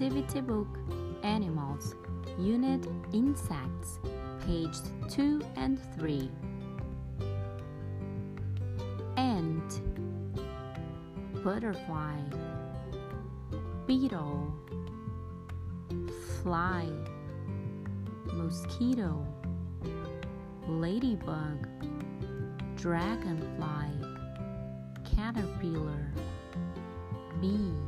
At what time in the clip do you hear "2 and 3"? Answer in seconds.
5.08-6.30